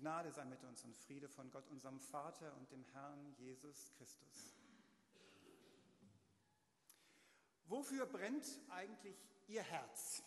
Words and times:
Gnade 0.00 0.32
sei 0.32 0.44
mit 0.46 0.64
uns 0.64 0.82
und 0.84 0.96
Friede 0.96 1.28
von 1.28 1.50
Gott, 1.50 1.68
unserem 1.68 2.00
Vater 2.00 2.54
und 2.56 2.70
dem 2.72 2.84
Herrn 2.92 3.34
Jesus 3.38 3.92
Christus. 3.98 4.56
Wofür 7.66 8.06
brennt 8.06 8.46
eigentlich 8.70 9.16
Ihr 9.46 9.62
Herz? 9.62 10.22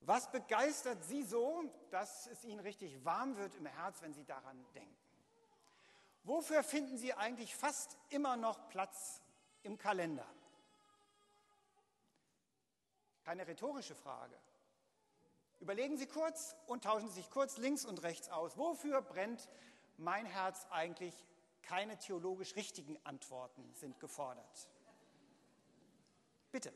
Was 0.00 0.30
begeistert 0.30 1.02
Sie 1.04 1.22
so, 1.22 1.64
dass 1.90 2.26
es 2.26 2.44
Ihnen 2.44 2.60
richtig 2.60 3.04
warm 3.04 3.36
wird 3.36 3.54
im 3.54 3.66
Herz, 3.66 4.02
wenn 4.02 4.12
Sie 4.12 4.24
daran 4.24 4.64
denken? 4.74 4.96
Wofür 6.24 6.62
finden 6.62 6.98
Sie 6.98 7.14
eigentlich 7.14 7.56
fast 7.56 7.96
immer 8.10 8.36
noch 8.36 8.68
Platz 8.68 9.22
im 9.62 9.78
Kalender? 9.78 10.26
Keine 13.24 13.46
rhetorische 13.46 13.94
Frage. 13.94 14.36
Überlegen 15.62 15.96
Sie 15.96 16.08
kurz 16.08 16.56
und 16.66 16.82
tauschen 16.82 17.08
Sie 17.08 17.14
sich 17.14 17.30
kurz 17.30 17.56
links 17.56 17.84
und 17.84 18.02
rechts 18.02 18.28
aus. 18.28 18.58
Wofür 18.58 19.00
brennt 19.00 19.48
mein 19.96 20.26
Herz 20.26 20.66
eigentlich? 20.70 21.14
Keine 21.62 21.96
theologisch 21.96 22.56
richtigen 22.56 22.98
Antworten 23.04 23.72
sind 23.72 24.00
gefordert. 24.00 24.68
Bitte. 26.50 26.72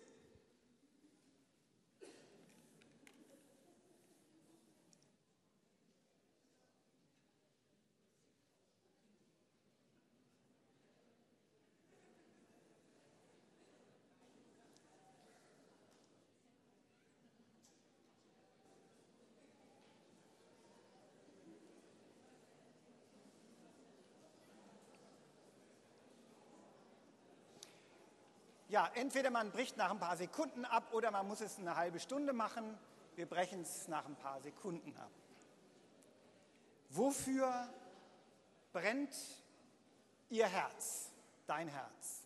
Ja, 28.68 28.90
entweder 28.94 29.30
man 29.30 29.52
bricht 29.52 29.76
nach 29.76 29.90
ein 29.90 30.00
paar 30.00 30.16
Sekunden 30.16 30.64
ab 30.64 30.92
oder 30.92 31.10
man 31.12 31.28
muss 31.28 31.40
es 31.40 31.58
eine 31.58 31.76
halbe 31.76 32.00
Stunde 32.00 32.32
machen. 32.32 32.76
Wir 33.14 33.26
brechen 33.26 33.60
es 33.62 33.86
nach 33.86 34.06
ein 34.06 34.16
paar 34.16 34.40
Sekunden 34.40 34.96
ab. 34.96 35.10
Wofür 36.90 37.68
brennt 38.72 39.14
Ihr 40.30 40.46
Herz, 40.46 41.12
dein 41.46 41.68
Herz? 41.68 42.24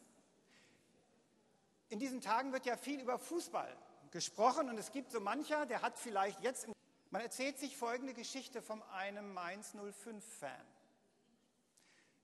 In 1.90 1.98
diesen 1.98 2.20
Tagen 2.20 2.52
wird 2.52 2.64
ja 2.66 2.76
viel 2.76 3.00
über 3.00 3.18
Fußball 3.18 3.76
gesprochen 4.10 4.70
und 4.70 4.78
es 4.78 4.92
gibt 4.92 5.12
so 5.12 5.20
mancher, 5.20 5.66
der 5.66 5.82
hat 5.82 5.98
vielleicht 5.98 6.40
jetzt, 6.40 6.68
man 7.10 7.20
erzählt 7.20 7.58
sich 7.58 7.76
folgende 7.76 8.14
Geschichte 8.14 8.62
von 8.62 8.82
einem 8.84 9.34
Mainz 9.34 9.74
05-Fan. 9.74 10.50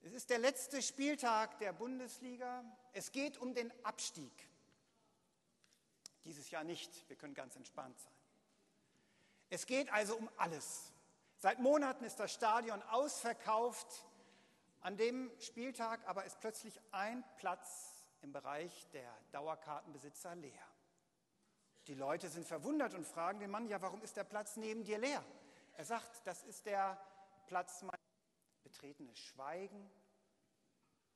Es 0.06 0.12
ist 0.12 0.30
der 0.30 0.38
letzte 0.38 0.82
Spieltag 0.82 1.58
der 1.58 1.72
Bundesliga. 1.72 2.62
Es 2.92 3.10
geht 3.10 3.38
um 3.38 3.54
den 3.54 3.72
Abstieg. 3.84 4.30
Dieses 6.24 6.48
Jahr 6.52 6.62
nicht. 6.62 7.08
Wir 7.08 7.16
können 7.16 7.34
ganz 7.34 7.56
entspannt 7.56 7.98
sein. 7.98 8.12
Es 9.50 9.66
geht 9.66 9.92
also 9.92 10.16
um 10.16 10.30
alles. 10.36 10.92
Seit 11.38 11.58
Monaten 11.58 12.04
ist 12.04 12.20
das 12.20 12.32
Stadion 12.32 12.80
ausverkauft. 12.84 14.06
An 14.80 14.96
dem 14.96 15.28
Spieltag 15.40 16.06
aber 16.06 16.24
ist 16.24 16.38
plötzlich 16.38 16.80
ein 16.92 17.24
Platz 17.36 18.06
im 18.22 18.30
Bereich 18.30 18.86
der 18.92 19.12
Dauerkartenbesitzer 19.32 20.36
leer. 20.36 20.68
Die 21.88 21.94
Leute 21.94 22.28
sind 22.28 22.46
verwundert 22.46 22.94
und 22.94 23.08
fragen 23.08 23.40
den 23.40 23.50
Mann, 23.50 23.66
ja, 23.66 23.82
warum 23.82 24.00
ist 24.02 24.16
der 24.16 24.22
Platz 24.22 24.56
neben 24.56 24.84
dir 24.84 24.98
leer? 24.98 25.24
Er 25.76 25.84
sagt, 25.84 26.24
das 26.28 26.44
ist 26.44 26.64
der 26.66 26.96
Platz 27.48 27.82
meiner 27.82 28.05
betretenes 28.76 29.18
Schweigen. 29.18 29.90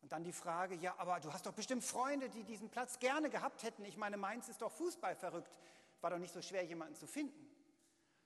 Und 0.03 0.13
dann 0.13 0.25
die 0.25 0.33
Frage, 0.33 0.75
ja, 0.77 0.95
aber 0.97 1.21
du 1.21 1.33
hast 1.33 1.45
doch 1.45 1.53
bestimmt 1.53 1.85
Freunde, 1.85 2.31
die 2.31 2.43
diesen 2.43 2.71
Platz 2.71 2.99
gerne 2.99 3.29
gehabt 3.29 3.63
hätten. 3.63 3.85
Ich 3.85 3.99
meine, 3.99 4.17
Mainz 4.17 4.49
ist 4.49 4.63
doch 4.63 4.73
Fußball 4.73 5.15
verrückt. 5.15 5.53
War 6.01 6.11
doch 6.11 6.19
nicht 6.19 6.33
so 6.33 6.41
schwer, 6.41 6.65
jemanden 6.65 6.95
zu 6.95 7.07
finden. 7.07 7.47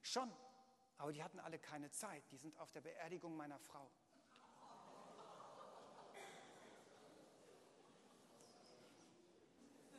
Schon, 0.00 0.30
aber 0.98 1.12
die 1.12 1.24
hatten 1.24 1.40
alle 1.40 1.58
keine 1.58 1.90
Zeit. 1.90 2.22
Die 2.30 2.36
sind 2.36 2.56
auf 2.60 2.70
der 2.70 2.82
Beerdigung 2.82 3.36
meiner 3.36 3.58
Frau. 3.58 3.90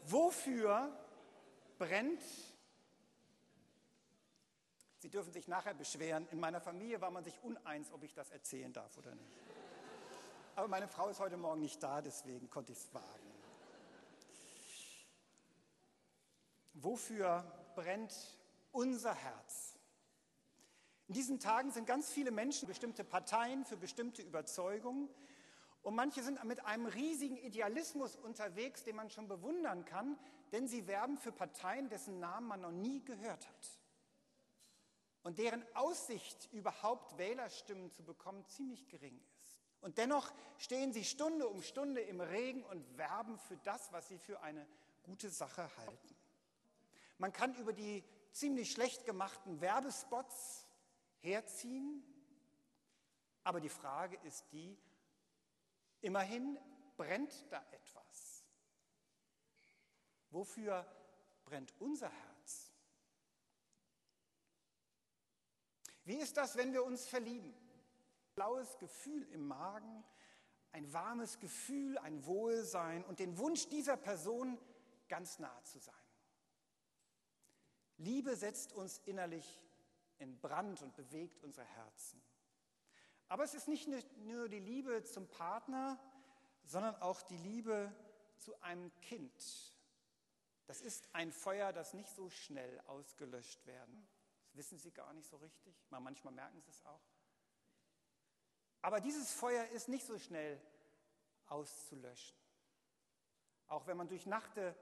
Wofür 0.03 0.97
brennt 1.77 2.21
Sie 5.05 5.11
dürfen 5.11 5.31
sich 5.31 5.47
nachher 5.47 5.75
beschweren. 5.75 6.27
In 6.31 6.39
meiner 6.39 6.59
Familie 6.59 6.99
war 6.99 7.11
man 7.11 7.23
sich 7.23 7.39
uneins, 7.43 7.91
ob 7.91 8.01
ich 8.01 8.15
das 8.15 8.31
erzählen 8.31 8.73
darf 8.73 8.97
oder 8.97 9.13
nicht. 9.13 9.37
Aber 10.55 10.67
meine 10.67 10.87
Frau 10.87 11.09
ist 11.09 11.19
heute 11.19 11.37
Morgen 11.37 11.61
nicht 11.61 11.83
da, 11.83 12.01
deswegen 12.01 12.49
konnte 12.49 12.71
ich 12.71 12.79
es 12.79 12.91
wagen. 12.91 13.31
Wofür 16.73 17.45
brennt 17.75 18.15
unser 18.71 19.13
Herz? 19.13 19.75
In 21.07 21.13
diesen 21.13 21.39
Tagen 21.39 21.69
sind 21.69 21.85
ganz 21.85 22.09
viele 22.09 22.31
Menschen 22.31 22.67
bestimmte 22.67 23.03
Parteien 23.03 23.63
für 23.63 23.77
bestimmte 23.77 24.23
Überzeugungen 24.23 25.07
und 25.83 25.93
manche 25.93 26.23
sind 26.23 26.43
mit 26.45 26.65
einem 26.65 26.87
riesigen 26.87 27.37
Idealismus 27.37 28.15
unterwegs, 28.15 28.83
den 28.83 28.95
man 28.95 29.11
schon 29.11 29.27
bewundern 29.27 29.85
kann, 29.85 30.17
denn 30.51 30.67
sie 30.67 30.87
werben 30.87 31.19
für 31.19 31.31
Parteien, 31.31 31.89
dessen 31.89 32.19
Namen 32.19 32.47
man 32.47 32.61
noch 32.61 32.71
nie 32.71 33.05
gehört 33.05 33.47
hat 33.47 33.84
und 35.25 35.39
deren 35.39 35.65
Aussicht, 35.73 36.47
überhaupt 36.51 37.17
Wählerstimmen 37.17 37.91
zu 37.91 38.03
bekommen, 38.03 38.45
ziemlich 38.45 38.87
gering 38.87 39.19
ist. 39.39 39.59
Und 39.81 39.97
dennoch 39.97 40.31
stehen 40.59 40.93
sie 40.93 41.03
Stunde 41.03 41.47
um 41.47 41.63
Stunde 41.63 41.99
im 42.01 42.21
Regen 42.21 42.63
und 42.63 42.95
werben 42.95 43.39
für 43.39 43.57
das, 43.57 43.91
was 43.91 44.07
sie 44.07 44.19
für 44.19 44.41
eine 44.41 44.67
gute 45.01 45.31
Sache 45.31 45.67
halten. 45.77 46.15
Man 47.17 47.33
kann 47.33 47.55
über 47.55 47.73
die 47.73 48.03
ziemlich 48.33 48.71
schlecht 48.71 49.03
gemachten 49.03 49.61
Werbespots 49.61 50.67
herziehen, 51.21 52.03
aber 53.43 53.59
die 53.59 53.69
Frage 53.69 54.17
ist 54.25 54.45
die, 54.51 54.77
immerhin 56.01 56.59
brennt 56.97 57.51
da 57.51 57.65
etwas. 57.71 58.45
Wofür 60.29 60.85
brennt 61.45 61.73
unser 61.79 62.09
Herz? 62.11 62.34
Wie 66.05 66.17
ist 66.17 66.37
das, 66.37 66.55
wenn 66.55 66.71
wir 66.71 66.85
uns 66.85 67.07
verlieben? 67.07 67.49
Ein 67.49 68.35
blaues 68.35 68.77
Gefühl 68.77 69.27
im 69.31 69.47
Magen, 69.47 70.03
ein 70.71 70.93
warmes 70.93 71.39
Gefühl, 71.39 71.97
ein 71.97 72.25
Wohlsein 72.25 73.03
und 73.05 73.19
den 73.19 73.37
Wunsch 73.39 73.67
dieser 73.69 73.97
Person, 73.97 74.59
ganz 75.09 75.39
nah 75.39 75.63
zu 75.63 75.79
sein. 75.79 75.95
Liebe 77.97 78.35
setzt 78.35 78.73
uns 78.73 78.99
innerlich 79.05 79.63
in 80.19 80.39
Brand 80.39 80.81
und 80.83 80.95
bewegt 80.95 81.43
unsere 81.43 81.65
Herzen. 81.65 82.21
Aber 83.27 83.43
es 83.43 83.55
ist 83.55 83.67
nicht 83.67 83.87
nur 83.87 84.47
die 84.47 84.59
Liebe 84.59 85.03
zum 85.03 85.27
Partner, 85.27 85.99
sondern 86.65 86.95
auch 87.01 87.23
die 87.23 87.37
Liebe 87.37 87.91
zu 88.37 88.59
einem 88.61 88.93
Kind. 89.01 89.33
Das 90.67 90.81
ist 90.81 91.07
ein 91.13 91.31
Feuer, 91.31 91.73
das 91.73 91.93
nicht 91.93 92.09
so 92.09 92.29
schnell 92.29 92.79
ausgelöscht 92.81 93.65
werden 93.65 94.07
wissen 94.55 94.77
sie 94.77 94.91
gar 94.91 95.13
nicht 95.13 95.27
so 95.27 95.37
richtig. 95.37 95.75
Manchmal 95.89 96.33
merken 96.33 96.59
sie 96.61 96.69
es 96.69 96.85
auch. 96.85 97.01
Aber 98.81 98.99
dieses 98.99 99.33
Feuer 99.33 99.65
ist 99.69 99.87
nicht 99.87 100.05
so 100.05 100.19
schnell 100.19 100.61
auszulöschen. 101.47 102.37
Auch 103.67 103.87
wenn 103.87 103.97
man 103.97 104.07
durchnachte, 104.07 104.75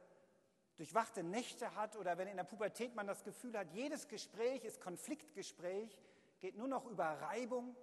durchwachte 0.75 1.23
Nächte 1.23 1.75
hat 1.75 1.95
oder 1.95 2.17
wenn 2.17 2.27
in 2.27 2.37
der 2.37 2.43
Pubertät 2.43 2.95
man 2.95 3.07
das 3.07 3.23
Gefühl 3.23 3.57
hat, 3.57 3.71
jedes 3.71 4.07
Gespräch 4.07 4.65
ist 4.65 4.81
Konfliktgespräch, 4.81 6.01
geht 6.39 6.57
nur 6.57 6.67
noch 6.67 6.85
über 6.85 7.05
Reibung. 7.05 7.75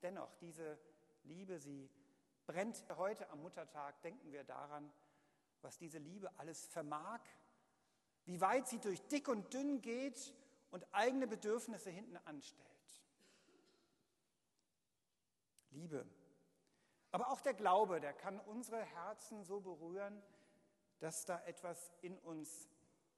Dennoch, 0.00 0.34
diese 0.36 0.78
Liebe, 1.24 1.58
sie 1.58 1.90
brennt 2.46 2.84
heute 2.96 3.28
am 3.30 3.42
Muttertag. 3.42 4.00
Denken 4.02 4.32
wir 4.32 4.44
daran, 4.44 4.90
was 5.60 5.76
diese 5.76 5.98
Liebe 5.98 6.30
alles 6.38 6.66
vermag 6.66 7.20
wie 8.26 8.40
weit 8.40 8.68
sie 8.68 8.78
durch 8.78 9.00
dick 9.08 9.28
und 9.28 9.52
dünn 9.52 9.80
geht 9.80 10.34
und 10.70 10.86
eigene 10.92 11.26
Bedürfnisse 11.26 11.90
hinten 11.90 12.16
anstellt. 12.24 12.70
Liebe. 15.70 16.06
Aber 17.10 17.30
auch 17.30 17.40
der 17.40 17.54
Glaube, 17.54 18.00
der 18.00 18.12
kann 18.12 18.40
unsere 18.40 18.82
Herzen 18.82 19.44
so 19.44 19.60
berühren, 19.60 20.22
dass 21.00 21.24
da 21.24 21.40
etwas 21.44 21.92
in 22.00 22.18
uns 22.18 22.68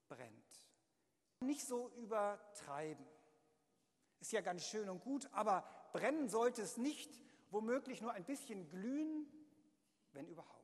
brennt. 0.08 0.68
Nicht 1.40 1.66
so 1.66 1.90
übertreiben. 1.96 3.06
Ist 4.20 4.32
ja 4.32 4.40
ganz 4.40 4.64
schön 4.64 4.88
und 4.88 5.00
gut, 5.00 5.28
aber 5.32 5.64
brennen 5.92 6.28
sollte 6.28 6.62
es 6.62 6.76
nicht, 6.76 7.20
womöglich 7.50 8.00
nur 8.00 8.12
ein 8.12 8.24
bisschen 8.24 8.68
glühen, 8.68 9.26
wenn 10.12 10.26
überhaupt. 10.26 10.55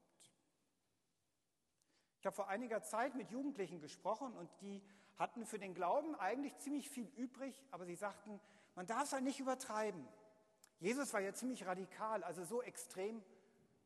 Ich 2.22 2.26
habe 2.26 2.36
vor 2.36 2.46
einiger 2.46 2.84
Zeit 2.84 3.16
mit 3.16 3.32
Jugendlichen 3.32 3.80
gesprochen 3.80 4.32
und 4.36 4.48
die 4.60 4.80
hatten 5.18 5.44
für 5.44 5.58
den 5.58 5.74
Glauben 5.74 6.14
eigentlich 6.14 6.56
ziemlich 6.58 6.88
viel 6.88 7.08
übrig, 7.16 7.60
aber 7.72 7.84
sie 7.84 7.96
sagten, 7.96 8.38
man 8.76 8.86
darf 8.86 9.02
es 9.02 9.12
halt 9.12 9.24
nicht 9.24 9.40
übertreiben. 9.40 10.06
Jesus 10.78 11.12
war 11.12 11.20
ja 11.20 11.34
ziemlich 11.34 11.66
radikal, 11.66 12.22
also 12.22 12.44
so 12.44 12.62
extrem 12.62 13.24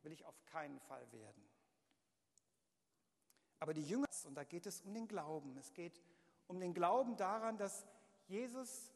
will 0.02 0.12
ich 0.12 0.26
auf 0.26 0.44
keinen 0.44 0.78
Fall 0.80 1.10
werden. 1.12 1.48
Aber 3.58 3.72
die 3.72 3.88
Jünger, 3.88 4.06
und 4.26 4.34
da 4.34 4.44
geht 4.44 4.66
es 4.66 4.82
um 4.82 4.92
den 4.92 5.08
Glauben. 5.08 5.56
Es 5.56 5.72
geht 5.72 5.98
um 6.46 6.60
den 6.60 6.74
Glauben 6.74 7.16
daran, 7.16 7.56
dass 7.56 7.86
Jesus, 8.26 8.92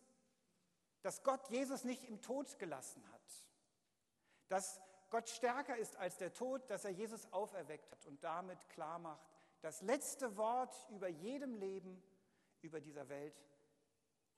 dass 1.00 1.22
Gott 1.22 1.48
Jesus 1.48 1.84
nicht 1.84 2.04
im 2.04 2.20
Tod 2.20 2.58
gelassen 2.58 3.02
hat. 3.10 3.46
Dass 4.48 4.82
Gott 5.10 5.28
stärker 5.28 5.76
ist 5.76 5.96
als 5.96 6.16
der 6.18 6.32
Tod, 6.32 6.70
dass 6.70 6.84
er 6.84 6.92
Jesus 6.92 7.30
auferweckt 7.32 7.90
hat 7.90 8.06
und 8.06 8.22
damit 8.22 8.68
klar 8.70 8.98
macht, 8.98 9.20
das 9.60 9.82
letzte 9.82 10.36
Wort 10.36 10.74
über 10.90 11.08
jedem 11.08 11.54
Leben, 11.54 12.02
über 12.62 12.80
dieser 12.80 13.08
Welt 13.08 13.36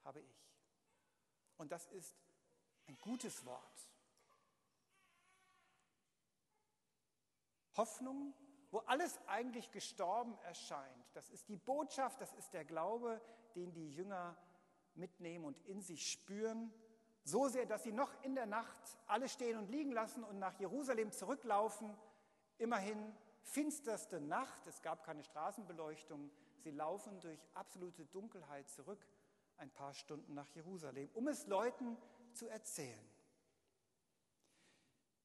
habe 0.05 0.21
ich. 0.21 0.43
Und 1.59 1.71
das 1.71 1.87
ist 1.89 2.17
ein 2.89 2.99
gutes 2.99 3.45
Wort. 3.45 3.89
Hoffnung, 7.77 8.35
wo 8.71 8.79
alles 8.81 9.19
eigentlich 9.27 9.71
gestorben 9.71 10.37
erscheint. 10.39 11.07
Das 11.15 11.31
ist 11.31 11.49
die 11.49 11.57
Botschaft, 11.57 12.21
das 12.21 12.33
ist 12.35 12.53
der 12.53 12.65
Glaube, 12.65 13.21
den 13.55 13.73
die 13.73 13.91
Jünger 13.91 14.37
mitnehmen 14.95 15.45
und 15.45 15.59
in 15.67 15.81
sich 15.81 16.11
spüren. 16.11 16.73
So 17.25 17.49
sehr, 17.49 17.67
dass 17.67 17.85
sie 17.85 17.93
noch 17.93 18.11
in 18.25 18.35
der 18.35 18.47
Nacht 18.47 18.99
alles 19.07 19.33
stehen 19.33 19.57
und 19.57 19.71
liegen 19.71 19.93
lassen 19.93 20.25
und 20.25 20.39
nach 20.39 20.59
Jerusalem 20.59 21.13
zurücklaufen. 21.13 21.97
Immerhin 22.59 23.15
finsterste 23.43 24.21
Nacht, 24.21 24.67
es 24.67 24.83
gab 24.83 25.05
keine 25.05 25.23
Straßenbeleuchtung. 25.23 26.31
Sie 26.59 26.71
laufen 26.71 27.21
durch 27.21 27.41
absolute 27.55 28.07
Dunkelheit 28.07 28.69
zurück, 28.69 29.07
ein 29.57 29.71
paar 29.71 29.95
Stunden 29.95 30.35
nach 30.35 30.49
Jerusalem, 30.51 31.09
um 31.15 31.29
es 31.29 31.47
Leuten 31.47 31.97
zu 32.33 32.49
erzählen. 32.49 33.09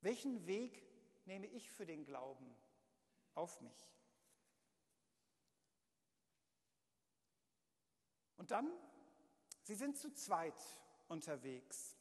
Welchen 0.01 0.45
Weg 0.45 0.83
nehme 1.25 1.47
ich 1.47 1.71
für 1.71 1.85
den 1.85 2.05
Glauben 2.05 2.55
auf 3.33 3.59
mich? 3.61 3.91
Und 8.37 8.51
dann, 8.51 8.71
sie 9.63 9.75
sind 9.75 9.97
zu 9.97 10.13
zweit 10.13 10.55
unterwegs. 11.07 11.95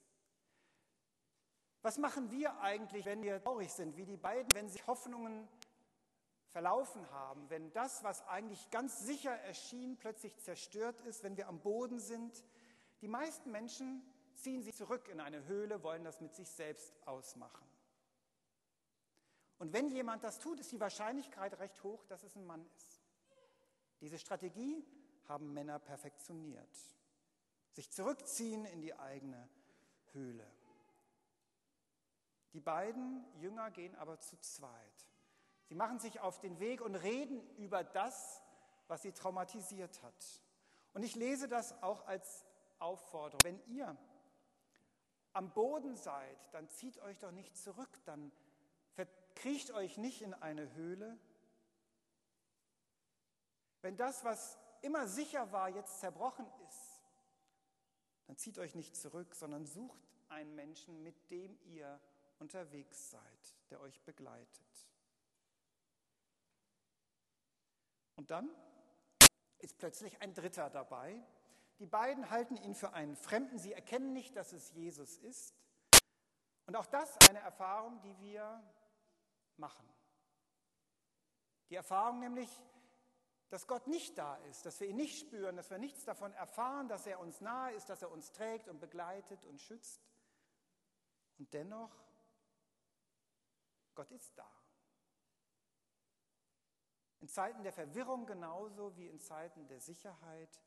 Was 1.83 1.99
machen 1.99 2.31
wir 2.31 2.59
eigentlich, 2.61 3.07
wenn 3.07 3.23
wir 3.23 3.41
traurig 3.41 3.73
sind, 3.73 3.97
wie 3.97 4.05
die 4.05 4.17
beiden, 4.17 4.53
wenn 4.55 4.69
sich 4.69 4.87
Hoffnungen 4.87 5.49
verlaufen 6.49 7.09
haben, 7.11 7.49
wenn 7.49 7.73
das, 7.73 8.03
was 8.03 8.27
eigentlich 8.27 8.71
ganz 8.71 9.01
sicher 9.01 9.31
erschien, 9.31 9.97
plötzlich 9.97 10.37
zerstört 10.39 11.01
ist, 11.03 11.23
wenn 11.23 11.37
wir 11.37 11.49
am 11.49 11.61
Boden 11.61 12.01
sind? 12.01 12.45
Die 13.03 13.09
meisten 13.09 13.51
Menschen 13.51 14.03
ziehen 14.35 14.63
sich 14.63 14.75
zurück 14.75 15.09
in 15.09 15.21
eine 15.21 15.45
Höhle, 15.45 15.83
wollen 15.83 16.03
das 16.03 16.21
mit 16.21 16.35
sich 16.35 16.49
selbst 16.49 16.93
ausmachen. 17.07 17.67
Und 19.59 19.73
wenn 19.73 19.89
jemand 19.89 20.25
das 20.25 20.39
tut, 20.39 20.61
ist 20.61 20.73
die 20.73 20.81
Wahrscheinlichkeit 20.81 21.59
recht 21.59 21.83
hoch, 21.83 22.05
dass 22.07 22.23
es 22.23 22.37
ein 22.37 22.47
Mann 22.47 22.67
ist. 22.77 23.01
Diese 24.01 24.19
Strategie 24.19 24.85
haben 25.29 25.53
Männer 25.53 25.79
perfektioniert. 25.79 26.96
Sich 27.77 27.91
zurückziehen 27.91 28.65
in 28.65 28.81
die 28.81 28.99
eigene 28.99 29.51
Höhle. 30.13 30.51
Die 32.55 32.61
beiden 32.61 33.23
Jünger 33.39 33.71
gehen 33.71 33.95
aber 33.97 34.19
zu 34.19 34.41
zweit. 34.41 35.07
Sie 35.67 35.75
machen 35.75 35.99
sich 35.99 36.21
auf 36.21 36.41
den 36.41 36.59
Weg 36.59 36.81
und 36.81 36.95
reden 36.95 37.47
über 37.59 37.85
das, 37.85 38.41
was 38.89 39.03
sie 39.03 39.13
traumatisiert 39.13 40.03
hat. 40.03 40.43
Und 40.95 41.03
ich 41.03 41.17
lese 41.17 41.49
das 41.49 41.83
auch 41.83 42.07
als 42.07 42.47
Aufforderung. 42.79 43.41
Wenn 43.45 43.61
ihr 43.67 43.95
am 45.35 45.53
Boden 45.53 45.97
seid, 45.97 46.39
dann 46.55 46.71
zieht 46.71 46.99
euch 47.01 47.19
doch 47.19 47.33
nicht 47.33 47.59
zurück, 47.59 47.91
dann 48.07 48.33
verkriecht 48.95 49.71
euch 49.73 49.99
nicht 49.99 50.23
in 50.23 50.33
eine 50.33 50.73
Höhle. 50.73 51.19
Wenn 53.83 53.99
das, 53.99 54.25
was 54.25 54.57
immer 54.81 55.07
sicher 55.09 55.53
war, 55.53 55.69
jetzt 55.69 56.01
zerbrochen 56.01 56.47
ist, 56.67 56.96
dann 58.27 58.37
zieht 58.37 58.59
euch 58.59 58.75
nicht 58.75 58.97
zurück, 58.97 59.35
sondern 59.35 59.67
sucht 59.67 60.01
einen 60.29 60.55
Menschen, 60.55 61.03
mit 61.03 61.31
dem 61.31 61.59
ihr 61.65 62.01
unterwegs 62.39 63.11
seid, 63.11 63.57
der 63.71 63.81
euch 63.81 64.03
begleitet. 64.03 64.89
Und 68.17 68.31
dann 68.31 68.51
ist 69.59 69.79
plötzlich 69.79 70.21
ein 70.23 70.35
Dritter 70.35 70.71
dabei. 70.71 71.23
Die 71.79 71.87
beiden 71.87 72.31
halten 72.31 72.57
ihn 72.57 72.75
für 72.75 72.93
einen 72.95 73.17
Fremden. 73.17 73.59
Sie 73.59 73.73
erkennen 73.73 74.13
nicht, 74.13 74.37
dass 74.37 74.53
es 74.53 74.73
Jesus 74.73 75.19
ist. 75.19 75.55
Und 76.67 76.77
auch 76.77 76.87
das 76.87 77.17
eine 77.29 77.39
Erfahrung, 77.41 78.01
die 78.01 78.19
wir 78.19 78.63
machen. 79.57 79.89
Die 81.69 81.75
Erfahrung 81.75 82.19
nämlich, 82.21 82.49
dass 83.49 83.67
Gott 83.67 83.87
nicht 83.87 84.19
da 84.19 84.37
ist, 84.49 84.67
dass 84.67 84.81
wir 84.81 84.89
ihn 84.89 84.97
nicht 84.97 85.19
spüren, 85.19 85.57
dass 85.57 85.71
wir 85.71 85.79
nichts 85.79 86.05
davon 86.05 86.33
erfahren, 86.33 86.89
dass 86.89 87.07
er 87.07 87.21
uns 87.21 87.41
nahe 87.41 87.73
ist, 87.75 87.89
dass 87.89 88.03
er 88.03 88.11
uns 88.11 88.33
trägt 88.33 88.69
und 88.69 88.81
begleitet 88.81 89.45
und 89.45 89.61
schützt. 89.61 90.01
Und 91.39 91.53
dennoch, 91.55 91.93
Gott 93.95 94.11
ist 94.11 94.37
da. 94.37 94.51
In 97.21 97.29
Zeiten 97.29 97.63
der 97.63 97.73
Verwirrung 97.73 98.27
genauso 98.27 98.97
wie 98.97 99.09
in 99.09 99.21
Zeiten 99.21 99.67
der 99.69 99.81
Sicherheit, 99.81 100.63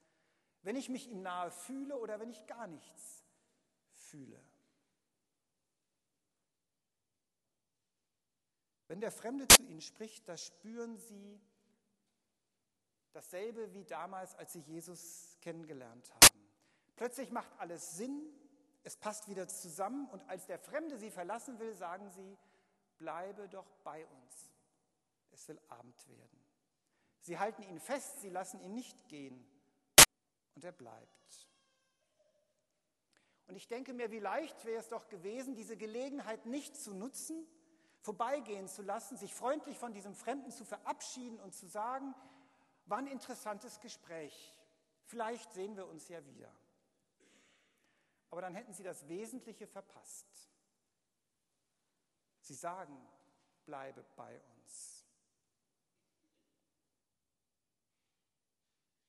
wenn 0.61 0.75
ich 0.75 0.89
mich 0.89 1.07
ihm 1.09 1.21
nahe 1.21 1.51
fühle 1.51 1.97
oder 1.97 2.19
wenn 2.19 2.29
ich 2.29 2.45
gar 2.47 2.67
nichts 2.67 3.23
fühle. 3.93 4.41
Wenn 8.87 9.01
der 9.01 9.11
Fremde 9.11 9.47
zu 9.47 9.63
ihnen 9.63 9.81
spricht, 9.81 10.27
da 10.27 10.35
spüren 10.35 10.97
sie 10.97 11.39
dasselbe 13.13 13.73
wie 13.73 13.83
damals, 13.83 14.35
als 14.35 14.53
sie 14.53 14.61
Jesus 14.61 15.37
kennengelernt 15.41 16.13
haben. 16.13 16.49
Plötzlich 16.95 17.31
macht 17.31 17.49
alles 17.59 17.97
Sinn, 17.97 18.27
es 18.83 18.97
passt 18.97 19.27
wieder 19.27 19.47
zusammen 19.47 20.07
und 20.09 20.27
als 20.29 20.45
der 20.45 20.59
Fremde 20.59 20.97
sie 20.97 21.11
verlassen 21.11 21.59
will, 21.59 21.73
sagen 21.73 22.09
sie, 22.09 22.37
bleibe 22.97 23.47
doch 23.49 23.69
bei 23.83 24.05
uns. 24.05 24.51
Es 25.31 25.47
will 25.47 25.59
Abend 25.69 26.07
werden. 26.09 26.45
Sie 27.21 27.37
halten 27.37 27.63
ihn 27.63 27.79
fest, 27.79 28.21
sie 28.21 28.29
lassen 28.29 28.59
ihn 28.61 28.73
nicht 28.73 29.07
gehen 29.07 29.45
und 30.55 30.63
er 30.63 30.71
bleibt. 30.71 31.47
Und 33.47 33.55
ich 33.55 33.67
denke 33.67 33.93
mir, 33.93 34.11
wie 34.11 34.19
leicht 34.19 34.63
wäre 34.63 34.79
es 34.79 34.89
doch 34.89 35.07
gewesen, 35.07 35.55
diese 35.55 35.75
Gelegenheit 35.75 36.45
nicht 36.45 36.75
zu 36.75 36.93
nutzen, 36.93 37.47
vorbeigehen 38.01 38.67
zu 38.67 38.83
lassen, 38.83 39.17
sich 39.17 39.33
freundlich 39.33 39.77
von 39.77 39.91
diesem 39.91 40.13
Fremden 40.13 40.51
zu 40.51 40.63
verabschieden 40.65 41.39
und 41.39 41.55
zu 41.55 41.65
sagen, 41.65 42.13
war 42.89 42.97
ein 42.97 43.07
interessantes 43.07 43.79
Gespräch. 43.79 44.55
Vielleicht 45.05 45.51
sehen 45.53 45.75
wir 45.75 45.87
uns 45.87 46.07
ja 46.09 46.25
wieder. 46.25 46.51
Aber 48.31 48.41
dann 48.41 48.55
hätten 48.55 48.73
Sie 48.73 48.83
das 48.83 49.07
Wesentliche 49.07 49.67
verpasst. 49.67 50.27
Sie 52.41 52.53
sagen, 52.53 52.97
bleibe 53.65 54.03
bei 54.15 54.41
uns. 54.55 55.05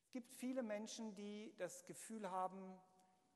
Es 0.04 0.12
gibt 0.12 0.34
viele 0.34 0.62
Menschen, 0.62 1.14
die 1.14 1.54
das 1.56 1.86
Gefühl 1.86 2.30
haben, 2.30 2.78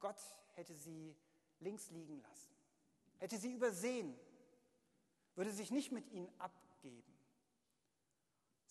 Gott 0.00 0.20
hätte 0.54 0.74
sie 0.74 1.16
links 1.60 1.90
liegen 1.90 2.20
lassen, 2.20 2.54
hätte 3.18 3.38
sie 3.38 3.52
übersehen, 3.52 4.18
würde 5.34 5.52
sich 5.52 5.70
nicht 5.70 5.92
mit 5.92 6.10
ihnen 6.10 6.28
abgeben. 6.40 7.14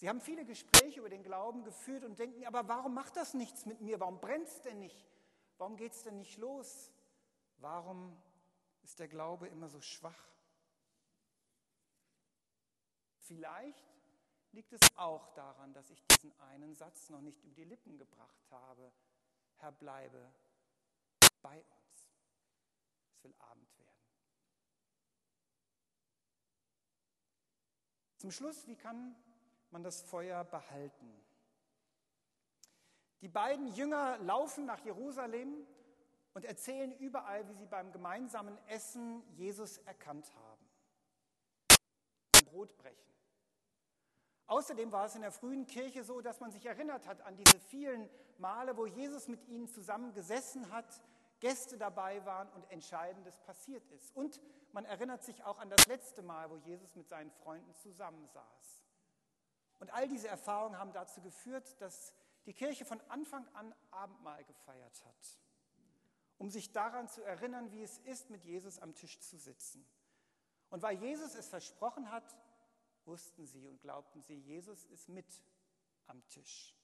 Sie 0.04 0.10
haben 0.10 0.20
viele 0.20 0.44
Gespräche 0.44 1.00
über 1.00 1.08
den 1.08 1.24
Glauben 1.24 1.64
geführt 1.64 2.04
und 2.04 2.20
denken, 2.20 2.46
aber 2.46 2.68
warum 2.68 2.94
macht 2.94 3.16
das 3.16 3.34
nichts 3.34 3.66
mit 3.66 3.80
mir? 3.80 4.02
Warum 4.02 4.20
brennt 4.20 4.50
es 4.50 4.62
denn 4.62 4.80
nicht? 4.80 5.10
Warum 5.58 5.78
geht 5.78 5.94
es 5.94 6.04
denn 6.04 6.18
nicht 6.18 6.38
los? 6.38 6.92
Warum 7.56 8.22
ist 8.82 9.00
der 9.00 9.08
Glaube 9.08 9.48
immer 9.48 9.70
so 9.70 9.80
schwach? 9.80 10.28
Vielleicht 13.16 13.96
liegt 14.52 14.74
es 14.74 14.82
auch 14.98 15.34
daran, 15.36 15.72
dass 15.72 15.90
ich 15.90 16.06
diesen 16.08 16.38
einen 16.42 16.76
Satz 16.76 17.08
noch 17.08 17.22
nicht 17.22 17.42
über 17.46 17.56
die 17.56 17.64
Lippen 17.64 17.98
gebracht 17.98 18.52
habe. 18.52 18.92
Herr, 19.60 19.72
bleibe 19.72 20.34
bei 21.42 21.64
uns. 21.64 22.10
Es 23.14 23.24
will 23.24 23.34
Abend 23.40 23.80
werden. 23.80 24.04
Zum 28.18 28.32
Schluss, 28.32 28.68
wie 28.68 28.76
kann 28.76 29.16
man 29.74 29.84
das 29.84 30.02
Feuer 30.02 30.46
behalten? 30.46 31.12
Die 33.22 33.28
beiden 33.28 33.68
Jünger 33.68 34.18
laufen 34.20 34.66
nach 34.66 34.80
Jerusalem 34.86 35.68
und 36.34 36.46
erzählen 36.46 36.92
überall, 36.98 37.48
wie 37.50 37.54
sie 37.54 37.66
beim 37.66 37.92
gemeinsamen 37.92 38.58
Essen 38.68 39.24
Jesus 39.36 39.78
erkannt 39.80 40.34
haben. 40.36 40.70
Beim 42.32 42.46
Brotbrechen. 42.46 43.14
Außerdem 44.48 44.92
war 44.92 45.06
es 45.06 45.16
in 45.16 45.22
der 45.22 45.32
frühen 45.32 45.66
Kirche 45.66 46.04
so, 46.04 46.22
dass 46.22 46.40
man 46.40 46.52
sich 46.52 46.66
erinnert 46.66 47.08
hat 47.08 47.22
an 47.22 47.36
diese 47.38 47.60
vielen 47.60 48.10
Male, 48.38 48.78
wo 48.78 48.86
Jesus 48.86 49.28
mit 49.28 49.48
ihnen 49.48 49.68
zusammen 49.68 50.14
gesessen 50.14 50.70
hat, 50.72 51.02
Gäste 51.40 51.78
dabei 51.78 52.26
waren 52.26 52.50
und 52.50 52.70
Entscheidendes 52.72 53.40
passiert 53.40 53.86
ist. 53.92 54.16
Und 54.16 54.42
man 54.72 54.86
erinnert 54.86 55.24
sich 55.24 55.44
auch 55.44 55.60
an 55.60 55.70
das 55.70 55.88
letzte 55.88 56.22
Mal, 56.22 56.50
wo 56.50 56.58
Jesus 56.58 56.96
mit 56.96 57.08
seinen 57.08 57.32
Freunden 57.32 57.74
zusammensaß. 57.76 58.83
Und 59.84 59.92
all 59.92 60.08
diese 60.08 60.30
Erfahrungen 60.30 60.80
haben 60.80 60.94
dazu 60.94 61.20
geführt, 61.22 61.82
dass 61.82 62.14
die 62.46 62.54
Kirche 62.54 62.86
von 62.86 63.02
Anfang 63.10 63.46
an 63.50 63.76
Abendmahl 63.92 64.42
gefeiert 64.46 65.04
hat, 65.04 65.40
um 66.38 66.50
sich 66.50 66.72
daran 66.72 67.10
zu 67.10 67.22
erinnern, 67.22 67.70
wie 67.74 67.84
es 67.84 67.98
ist, 67.98 68.30
mit 68.30 68.46
Jesus 68.46 68.80
am 68.80 68.96
Tisch 68.96 69.20
zu 69.20 69.38
sitzen. 69.38 69.86
Und 70.70 70.84
weil 70.84 70.98
Jesus 70.98 71.36
es 71.36 71.50
versprochen 71.50 72.12
hat, 72.12 72.24
wussten 73.04 73.46
sie 73.46 73.68
und 73.68 73.82
glaubten 73.82 74.22
sie, 74.22 74.36
Jesus 74.36 74.86
ist 74.86 75.10
mit 75.10 75.44
am 76.06 76.26
Tisch. 76.30 76.78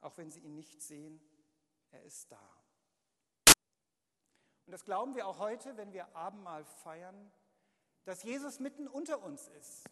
Auch 0.00 0.16
wenn 0.16 0.30
sie 0.30 0.40
ihn 0.40 0.54
nicht 0.54 0.80
sehen, 0.80 1.20
er 1.90 2.02
ist 2.04 2.32
da. 2.32 2.56
Und 4.64 4.72
das 4.72 4.86
glauben 4.86 5.14
wir 5.14 5.26
auch 5.26 5.38
heute, 5.40 5.76
wenn 5.76 5.92
wir 5.92 6.16
Abendmahl 6.16 6.64
feiern, 6.64 7.30
dass 8.04 8.22
Jesus 8.22 8.60
mitten 8.60 8.88
unter 8.88 9.22
uns 9.22 9.46
ist, 9.48 9.84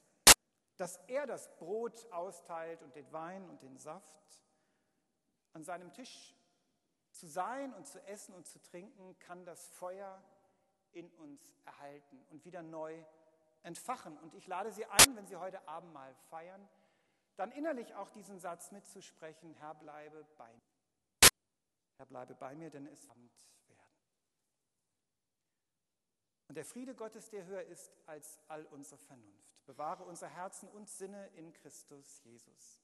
dass 0.78 0.96
er 1.08 1.26
das 1.26 1.54
Brot 1.56 2.10
austeilt 2.12 2.82
und 2.82 2.94
den 2.94 3.12
Wein 3.12 3.48
und 3.50 3.62
den 3.62 3.76
Saft. 3.76 4.44
An 5.52 5.64
seinem 5.64 5.92
Tisch 5.92 6.34
zu 7.10 7.26
sein 7.26 7.74
und 7.74 7.86
zu 7.86 8.00
essen 8.06 8.34
und 8.34 8.46
zu 8.46 8.62
trinken, 8.62 9.18
kann 9.18 9.44
das 9.44 9.68
Feuer 9.68 10.22
in 10.92 11.10
uns 11.14 11.52
erhalten 11.64 12.24
und 12.30 12.44
wieder 12.44 12.62
neu 12.62 13.04
entfachen. 13.64 14.16
Und 14.18 14.34
ich 14.34 14.46
lade 14.46 14.70
Sie 14.72 14.86
ein, 14.86 15.16
wenn 15.16 15.26
Sie 15.26 15.36
heute 15.36 15.66
Abend 15.66 15.92
mal 15.92 16.14
feiern, 16.30 16.68
dann 17.36 17.50
innerlich 17.52 17.94
auch 17.94 18.10
diesen 18.10 18.38
Satz 18.38 18.70
mitzusprechen, 18.70 19.54
Herr, 19.54 19.74
bleibe 19.74 20.24
bei 20.36 20.52
mir. 20.52 21.30
Herr, 21.96 22.06
bleibe 22.06 22.34
bei 22.34 22.54
mir, 22.54 22.70
denn 22.70 22.86
es 22.86 23.08
Abend 23.10 23.32
werden. 23.42 23.57
Und 26.48 26.54
der 26.54 26.64
Friede 26.64 26.94
Gottes, 26.94 27.28
der 27.28 27.44
höher 27.44 27.62
ist 27.62 27.92
als 28.06 28.40
all 28.48 28.64
unsere 28.66 28.98
Vernunft, 28.98 29.64
bewahre 29.66 30.04
unser 30.04 30.28
Herzen 30.28 30.68
und 30.70 30.88
Sinne 30.88 31.28
in 31.34 31.52
Christus 31.52 32.22
Jesus. 32.24 32.82